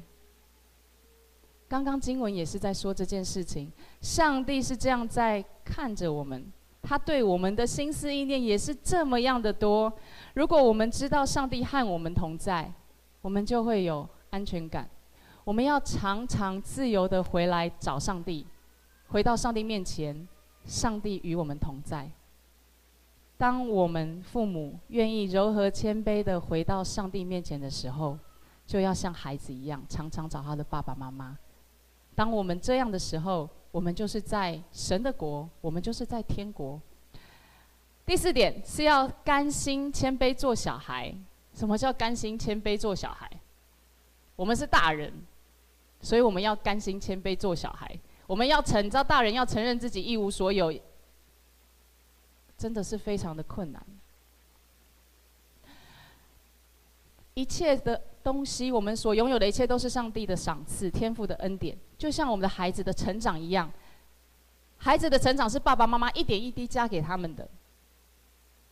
[1.68, 6.52] 刚刚经文也是在说这件事情，上帝是这样在看着我们，
[6.84, 9.92] 他对我们的心思意念也是这么样的多。
[10.36, 12.72] 如果我们知道上帝和我们同在，
[13.22, 14.88] 我们就会有安全感。
[15.46, 18.46] 我们要常常自由地回来找上帝，
[19.08, 20.28] 回到上帝面前，
[20.66, 22.12] 上帝与我们同在。
[23.38, 28.17] 当我们父母愿意柔和谦卑地回到上帝面前的时候，
[28.65, 31.38] 就要像孩子一样，常常找他的爸爸妈妈。
[32.15, 36.80] 当我们这样的时候，我们就是在神的国，我们就是在天国。
[38.06, 41.13] 第四点是要甘心谦卑做小孩。
[41.54, 43.30] 什么叫甘心谦卑做小孩？
[44.36, 45.12] 我们是大人，
[46.02, 48.00] 所以我们要甘心谦卑做小孩。
[48.26, 50.74] 我们要承，你知道大人要承认自己一无所有。
[52.63, 53.86] 真的是非常的困难。
[57.34, 63.69] 一切的东西，我们所拥有的一切，都是上帝的赏赐、天赋的恩典，就像我们的孩子的成长一样。
[64.78, 67.45] 孩子的成长是爸爸妈妈一点一滴加给他们的。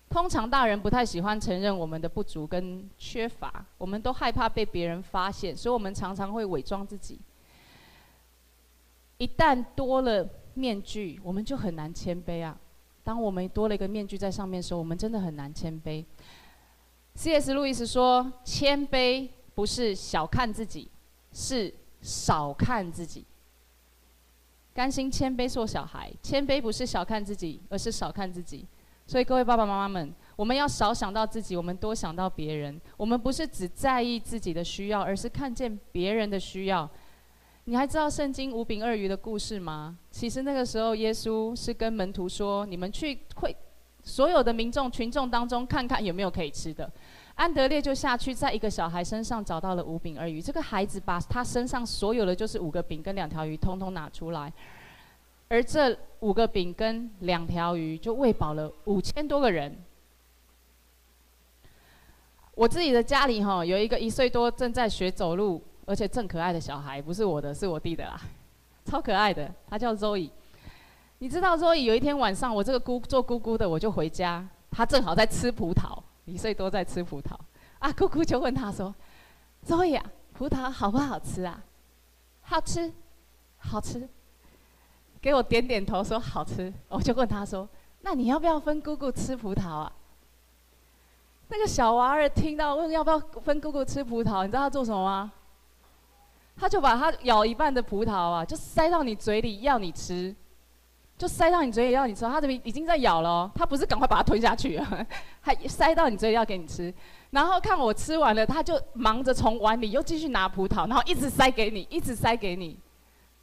[0.10, 7.20] 通常大人不太喜欢承认我们的不足跟缺乏，我们都害怕被别人发现，所以我们常常会伪装自己。
[9.18, 12.58] 一旦多了面具，我们就很难谦卑啊。
[13.04, 16.06] 当我们多了一个面具在上面的时候，我们真的很难谦卑。
[17.16, 17.54] C.S.
[17.54, 20.90] 路易斯说：“谦卑不是小看自己，
[21.34, 23.26] 是少看自己。
[24.74, 28.66] 甘心谦卑做小孩，谦卑不是小看自己，而是少看自己。
[29.06, 32.80] 所以各位爸爸妈妈们，我们要少想到自己，我们多想到别人。
[32.96, 36.90] 我们不是只在意自己的需要，而是看见别人的需要。”
[37.66, 39.96] 你还知道圣经五饼二鱼的故事吗？
[40.10, 43.56] 其实那个时候，耶稣是跟门徒说：“你们去会
[44.04, 46.92] 所有的民众群众当中看看有没有可以吃的。”
[47.36, 50.42] 安德烈就下去，在一个小孩身上找到了五饼二鱼。
[50.42, 54.52] 这个孩子把他身上所有的就是五个饼跟两条鱼，通通拿出来，
[55.48, 59.78] 而这五个饼跟两条鱼就喂饱了五千多个人。
[62.56, 65.64] 我自己的家里哈，有一个一岁多正在学走路。
[65.86, 68.20] 而且正可爱的小孩，不是我的，是我弟的啦，
[68.86, 70.30] 超可爱的，他叫 Zoe。
[71.20, 77.36] 你知道 Zoe 有一天晚上，我这个姑做姑姑的，我就回家，他正好在吃葡萄，一岁多在吃葡萄，
[77.80, 78.94] 啊，姑姑就问他说
[79.66, 81.64] ：“Zoe 啊，葡萄好不好吃啊
[82.42, 82.92] ？”“好吃，
[83.58, 84.08] 好吃。”
[85.22, 87.70] 给我点点头说好吃，我就问他说
[88.02, 89.92] ：“那你要不要分姑姑吃葡萄啊？”
[91.50, 95.32] 那个小娃儿听到问要不要分姑姑吃葡萄，你知道他做什么吗？
[96.62, 100.34] 他就把他咬一半的葡萄啊，就塞到你嘴里要你吃，
[101.18, 102.24] 就塞到你嘴里要你吃。
[102.24, 104.80] 他这边已经在咬了，他不是赶快把它吞下去，
[105.42, 106.94] 还塞到你嘴里要给你吃。
[107.32, 112.80] 然后看我吃完了，他就忙着从碗里又继续拿葡萄，然后一直塞给你，一直塞给你。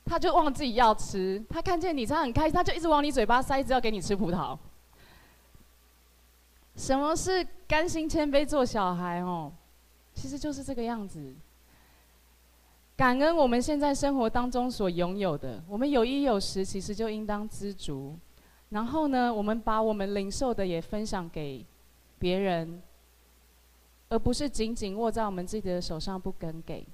[0.04, 4.56] 他就忘记要吃，他看见你他很开心，他就一直往你嘴巴塞，一直要给你吃葡萄。
[6.76, 9.52] 什么是甘心谦卑做小孩哦？
[10.14, 11.34] 其实就是这个样子。
[12.98, 18.18] 感恩我们现在生活当中所拥有的，我们有衣有食，其实就应当知足。
[18.70, 21.64] 然后呢，我们把我们领受的也分享给
[22.18, 22.82] 别人，
[24.08, 26.84] 而不是紧紧握在我们自己的手上不肯给。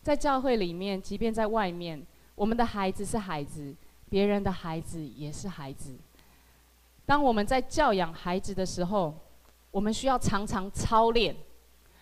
[0.00, 2.02] 在教会里面，即便在外面，
[2.34, 3.76] 我们的孩子是孩子，
[4.08, 5.94] 别人的孩子也是孩子。
[7.04, 9.14] 当我们在教养孩子的时候，
[9.70, 11.36] 我们需要常常操练。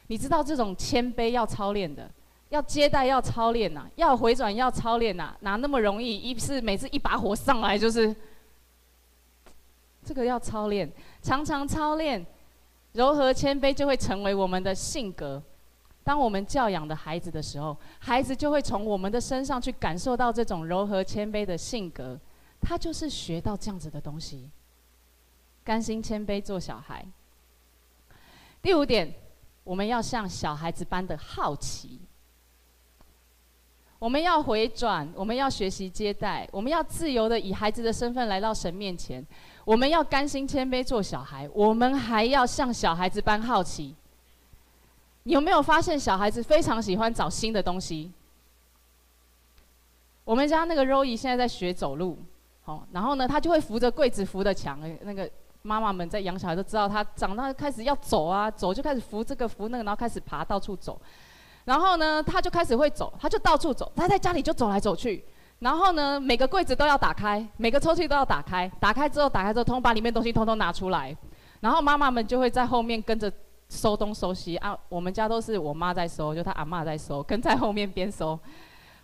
[0.07, 2.09] 你知道这种谦卑要操练的。
[2.49, 6.17] 要接待要操练呐、要回转要操练呐、哪那么容易？
[6.17, 8.15] 一是每次一把火上来就是，
[10.05, 12.25] 这个要操练，常常操练，
[12.93, 15.43] 柔和谦卑就会成为我们的性格。
[16.05, 22.17] 当我们教养的孩子的时候，孩子就会从我们的身上去感受到这种柔和谦卑的性格，
[22.61, 24.49] 他就是学到这样子的东西。
[25.65, 27.05] 甘心谦卑做小孩。
[28.63, 29.13] 第五点，
[29.65, 32.01] 我们要像小孩子般的好奇。
[34.07, 39.27] 我们要回转，我们要学习接待，我们要自由的以孩子的身份来到神面前，
[39.65, 43.97] 我们要甘心谦卑做小孩，我们还要像小孩子般好奇。
[45.25, 48.13] 你有没有发现小孩子非常喜欢找新的东西？
[50.23, 52.17] 我们家那个 Roy 现在在学走路，
[52.63, 55.29] 好，然后呢，他就会扶着柜子扶着墙，那个
[55.63, 60.97] 妈妈们在养小孩都知道，他长大开始要走啊，走就开始扶这个扶那个，然后开始爬到处走。
[61.67, 65.23] 然后呢，他就开始会走，他就到处走，他在家里就走来走去。
[65.59, 71.15] 然后呢，每个柜子都要打开，每个抽屉都要打开，打开之后，打开之后，通把里面东西通通拿出来。
[71.61, 73.33] 然后妈妈们就会在后面跟着
[73.69, 74.79] 收东收西啊。
[74.89, 78.39] 我们家都是我妈在收，就他阿嬷在收，跟在后面边收。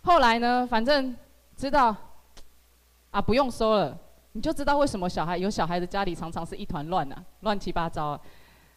[0.03, 1.13] 后来呢，反正
[1.57, 1.93] 知道
[3.11, 3.97] 啊，不用收了，
[4.31, 8.19] 你就知道为什么小孩有小孩的家里常常是一团乱啊，乱七八糟啊。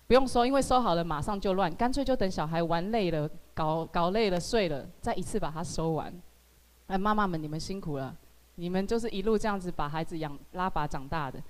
[0.06, 6.12] 不用收，因为收好了马上就乱，干脆就等小孩玩累了、搞搞累了、睡了，再一次把它收完。
[6.86, 8.14] 哎，妈妈们，你们辛苦了，
[8.54, 11.42] 你们就是一路这样子把孩子养拉拔长大的。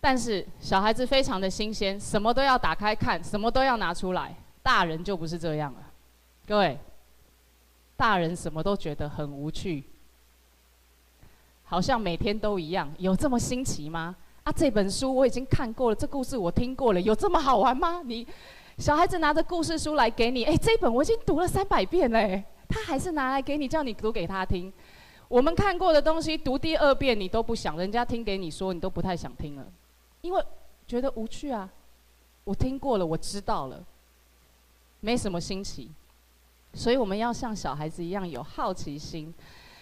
[0.00, 4.34] 但是小孩子非常的新鲜，什么都要打开看，什么都要拿出来。
[4.62, 5.80] 大人就不是这样了，
[6.46, 6.78] 各位，
[7.96, 9.82] 大人什么都觉得很无趣，
[11.64, 14.14] 好像每天都一样，有这么新奇吗？
[14.44, 18.02] 啊，这本书我已经看过了，这故事我听过了，有这么好玩吗？
[18.04, 18.26] 你
[18.76, 24.72] 小孩子拿着故事书来给你，哎，这本我已经读了三百遍了，他还是拿来给你，叫你读给他听。
[25.28, 29.64] 我们看过的东西，读第二遍你都不想，人家听给你说，你都不太想听了，
[30.22, 30.44] 因为
[30.86, 31.70] 觉得无趣啊。
[32.44, 33.80] 我听过了，我知道了，
[35.00, 35.88] 没什么新奇。
[36.74, 39.32] 所以我们要像小孩子一样有好奇心。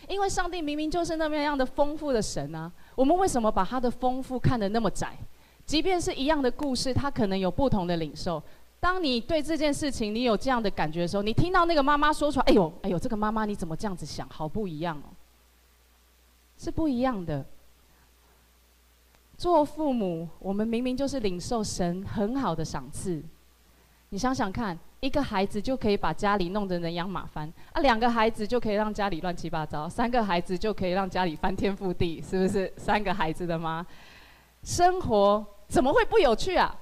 [0.08, 5.16] 因为上帝明明就是那么样的丰富的神啊，我们为什么把他的丰富看得那么窄？
[5.64, 8.42] 即便是一样的故事，他可能有不同的领受。
[8.78, 14.28] 当你对这件事情你有这样的感觉的时候，你听到那个妈妈说出来：“哎呦，哎呦，这个妈妈你怎么这样子想？
[14.28, 15.08] 好不一样哦，
[16.58, 17.42] 是不一样的。”
[19.38, 23.22] 做父母，我们明明就是领受神很好的赏赐。
[24.10, 24.78] 你想想看。
[25.00, 32.72] 一个孩子就可以把家里弄得人仰马翻啊，两个孩子就可以让家里乱七八糟，三个孩子就可以让家里翻天覆地，是不是？
[32.76, 33.84] 三个孩子的妈，
[34.62, 36.76] 生活怎么会不有趣啊？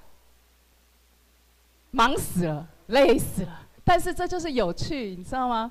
[1.92, 5.70] 忙死了，累死了，但是这就是有趣，你知道吗？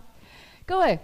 [0.66, 0.98] 各位，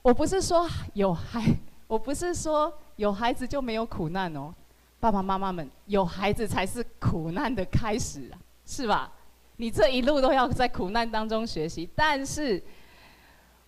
[0.00, 1.42] 我不是说有孩，
[1.88, 4.54] 我不是说有孩子就没有苦难哦，
[5.00, 9.12] 爸爸妈妈们，有孩子才是苦难的开始啊，是吧？
[9.56, 12.62] 你这一路都要在苦难当中学习，但是，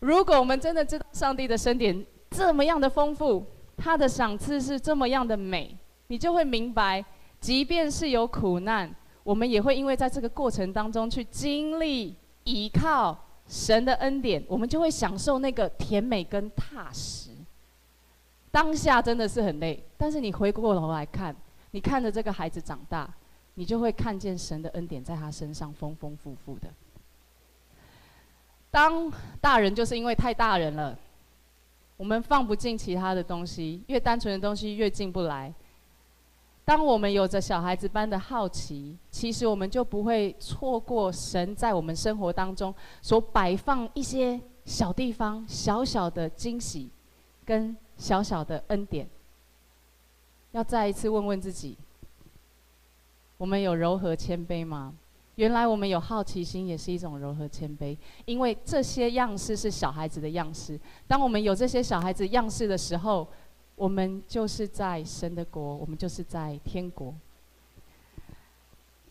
[0.01, 5.77] 如果我们真的知道上帝的恩典这么样的丰富，他的赏赐是这么样的美，
[6.09, 7.05] 你就会明白，
[7.41, 13.17] 即便是有苦难，我们也会因为在这个过程当中去经历依靠
[13.47, 17.31] 神的恩典，我们就会享受那个甜美跟踏实。
[18.51, 21.37] 当下真的是很累，但是你回过头来看，
[21.71, 23.09] 你看着这个孩子长大。
[23.59, 26.69] 你就会看见神的恩典在他身上丰丰富富的。
[28.71, 30.97] 当大人就是因为太大人了，
[31.97, 35.53] 我们放不进其他的东西，越单纯的东西越进不来。
[36.67, 46.91] 当我们有着小孩子般的好奇，其实我们就不会错过神在我们生活当中所摆放一些小地方、小小的惊喜
[47.47, 49.09] 跟小小的恩典。
[50.53, 51.79] 要再一次问问自己。
[53.39, 54.95] 我们有柔和谦卑吗？
[55.35, 57.95] 原来我们有好奇心，也是一种柔和谦卑。
[58.25, 60.81] 因为这些样式是小孩子的样式。
[61.07, 63.29] 当我们有这些小孩子样式的时候，
[63.75, 67.15] 我们就是在神的国，我们就是在天国。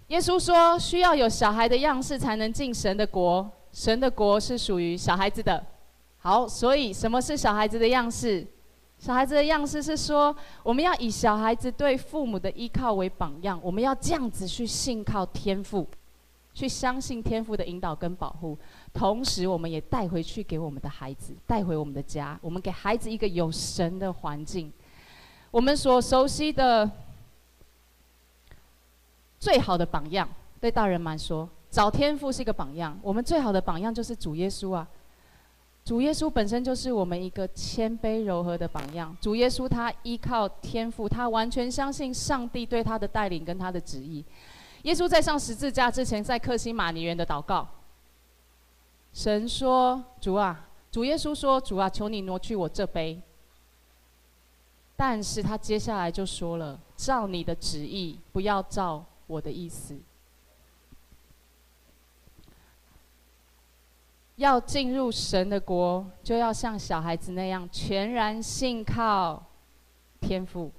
[0.08, 3.48] 耶稣说，需要有小孩的样式才能进神的国。
[3.72, 5.64] 神的国是属于小孩子的。
[6.18, 8.48] 好，所以什么是小孩子的样式？
[9.06, 15.88] 小孩子的样式是说，我们要以小孩子对父母的依靠为榜样，我们要这样子去信靠天赋，
[16.56, 18.58] 去相信天赋的引导跟保护，
[18.95, 24.74] 同时我们也带回去给我们的孩子，带回我们的家，我们给孩子一个有神的环境。
[25.51, 26.89] 我们所熟悉的
[29.39, 30.28] 最好的榜样，
[30.60, 34.88] 对大人们说，找天赋是一个榜样，我们最好的榜样就是主耶稣啊。
[35.86, 39.16] 主耶稣本身就是我们一个谦卑柔和的榜样。
[39.22, 44.26] 主耶稣他依靠天父，他完全相信上帝对他的带领跟他的旨意。
[44.82, 47.68] 耶稣在上十字架之前，在克西马尼园的祷告，
[49.14, 53.22] 神说：“主啊，主耶稣说，主啊，求你挪去我这杯。”
[54.98, 59.96] 但是他接下来就说了：“照你的旨意，不要照我的意思。”
[64.36, 69.42] 要进入神的国，就要像小孩子那样全然信靠
[70.20, 70.72] 天父。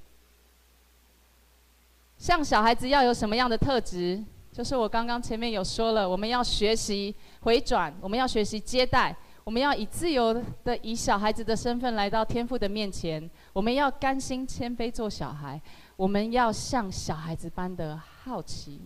[2.19, 4.23] 像小孩子要有什么样的特质？
[4.53, 15.61] 就是我刚刚前面有说了，我们要学习回转，我们要学习接待，我们要以自由的以小孩子的身份来到天父的面前，我们要甘心谦卑做小孩，
[15.95, 18.81] 我们要像小孩子般的好奇，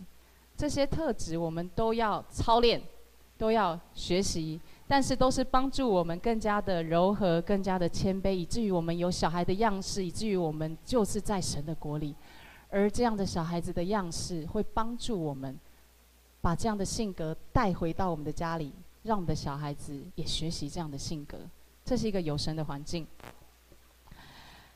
[0.57, 2.83] 这些特质我们都要操练，
[3.41, 12.15] 都要学习，但是都是帮助我们更加的柔和，更加的谦卑，以至于我们有小孩的样式，以至于我们就是在神的国里，
[12.69, 15.59] 而这样的小孩子的样式会帮助我们
[16.43, 18.75] 把这样的性格带回到我们的家里。
[19.03, 21.39] 让我们的小孩子也学习这样的性格，
[21.87, 23.07] 这是一个有神的环境。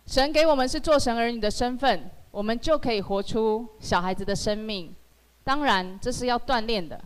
[0.07, 4.91] 神给我们是做神儿女的身份，我们就可以活出小孩子的生命。
[5.45, 6.99] 当然，这是要锻炼的。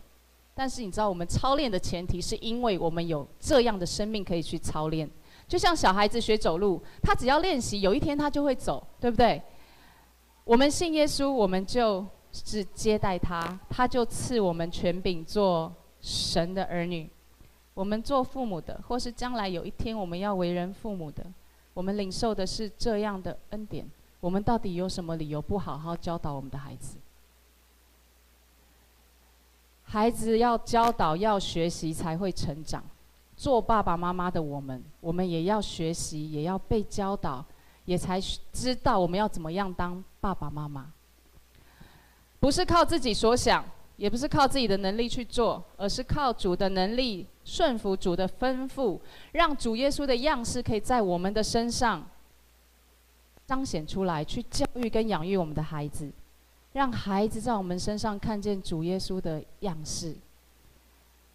[0.58, 5.08] 但是你知道，我们操练的前提是因为我们有这样的生命可以去操练。
[5.46, 9.40] 就像小孩子学走路，他只要练习，有一天他就会走，对不对？
[10.42, 15.72] 我们信耶稣，我们就是接待他，他就赐我们权柄做。
[16.00, 17.10] 神的儿女，
[17.74, 21.26] 我们做父母的，或是将来有一天我们要为人父母的，
[21.74, 23.84] 我们领受的是这样的恩典。
[24.20, 26.96] 我们到底有什么理由不好好教导我们的孩子？
[29.90, 32.84] 孩子要教导、要学习才会成长。
[33.36, 37.44] 做爸爸妈妈的我们，我们也要学习，也要被教导，
[37.86, 38.20] 也才
[38.52, 40.92] 知道我们要怎么样当爸爸妈妈。
[42.38, 43.64] 不是靠自己所想。
[43.98, 48.96] 也不是靠自己的能力去做，而是靠主的能力，顺服主的吩咐，
[49.32, 52.08] 让主耶稣的样式可以在我们的身上
[53.44, 56.08] 彰显出来，去教育跟养育我们的孩子，
[56.78, 60.14] 让孩子在我们身上看见主耶稣的样式，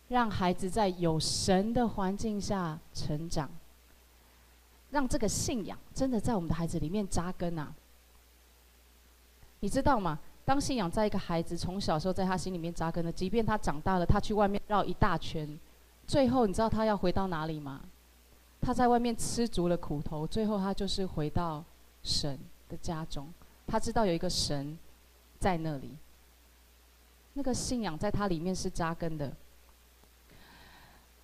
[0.08, 3.50] 让孩子在有神的环境下成长，
[4.90, 7.74] 让这个信仰真的在我们的孩子里面扎根啊！
[9.60, 10.18] 你知道吗？
[10.46, 15.60] 当信仰在一个孩子从小时候在他心里面扎根的，即便他长大了，他去外面绕一大圈，
[16.08, 17.82] 最后你知道他要回到哪里吗？
[18.62, 21.62] 他在外面吃足了苦头，最后他就是回到
[22.02, 22.40] 神
[22.70, 23.28] 的家中。
[23.68, 24.78] 他知道有一个神
[25.44, 25.90] 在那里，
[27.34, 29.30] 那个信仰在他里面是扎根的。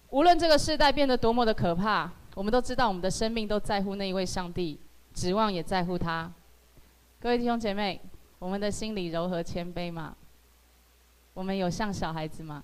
[0.10, 4.78] 无论这个世代变得多么的可怕，我们都知道我们的生命都在乎那一位上帝，
[5.14, 6.30] 指望也在乎他。
[7.22, 8.02] 各位弟兄姐妹。
[8.40, 10.16] 我们的心里柔和谦卑吗？
[11.34, 12.64] 我们有像小孩子吗？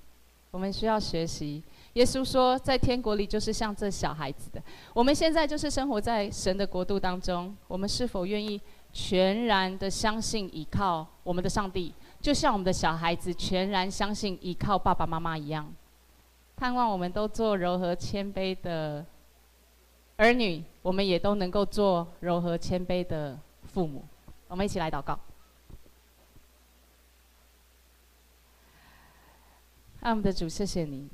[0.51, 1.61] 我们需要学习。
[1.95, 4.63] 耶稣说，在天国里就是像这小孩子的。
[4.93, 7.53] 我们现在就是生活在神的国度当中。
[7.67, 8.61] 我们是否愿意
[8.97, 15.69] 全然的相信依靠我们的上帝，就像我们的小孩子全然相信依靠爸爸妈妈一样？
[16.55, 19.05] 盼望我们都做柔和谦卑的
[20.15, 24.01] 儿女，我们也都能够做柔和谦卑的父母。
[24.47, 25.19] 我们一起来祷告。
[29.99, 31.09] 爱我们的主，谢谢你，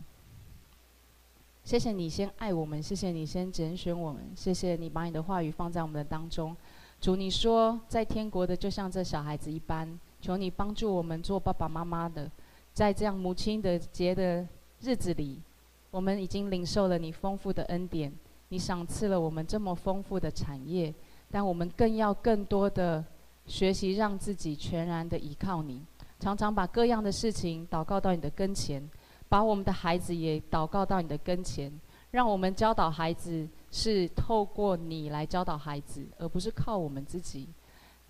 [1.63, 6.55] 谢谢你先爱我们，谢谢你先拣选我们，谢谢你把你的话语放在我们的当中。
[7.02, 12.30] 主，你说在天国的就像这小孩子一般，求你帮助我们做爸爸妈妈的，
[12.74, 14.47] 在这样母亲的节的
[14.82, 15.41] 日子里，
[15.89, 18.14] 我们已经领受了你丰富的恩典，
[18.49, 20.93] 你赏赐了我们这么丰富的产业，
[21.32, 23.04] 但我们更要更多的
[23.47, 25.82] 学习，让自己全然的依靠你。
[26.20, 28.88] 常常把各样的事情祷告到你的跟前，
[29.28, 31.74] 把我们的孩子也祷告到你的跟前，
[32.12, 37.47] 让我们教导孩子是透过你来教导孩子，而不是靠我们自己。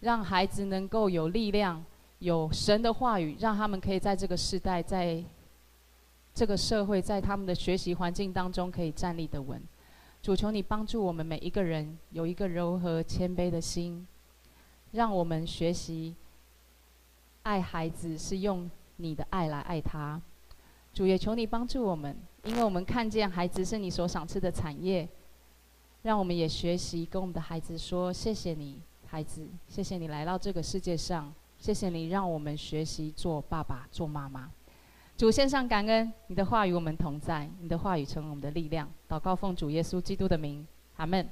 [0.02, 1.84] 让孩子能够有力量，
[2.20, 5.24] 有神的话语，让他们可以在这个时代，在
[6.34, 9.62] 这个社会，在他们的学习环境当中可以站立得稳。
[10.22, 14.08] 主求你帮助我们每一个人有一个柔和谦卑的心，
[14.92, 16.16] 让我们学习。
[17.44, 20.22] 爱孩子是用你的爱来爱他，
[20.94, 25.10] 主也求你帮助我们，因为我们看见孩子是你所赏赐的产业，
[26.04, 34.50] 让我们也学习跟我们的孩子说：谢谢你，孩子，谢谢你来到这个世界上，谢谢你让我们学习做爸爸、做妈妈。
[35.16, 38.90] 主献上感恩，你的话与我们同在，你的话语成为我们的力量。
[39.08, 41.30] 祷告奉主耶稣基督的名，阿门。